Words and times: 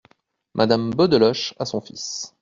Madame 0.55 0.89
Beaudeloche, 0.89 1.53
à 1.59 1.65
son 1.65 1.79
fils. 1.79 2.33